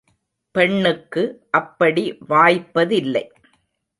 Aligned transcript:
பெண்ணுக்கு 0.55 1.23
அப்படி 1.51 2.17
வாய்ப்பதில்லை. 2.29 3.23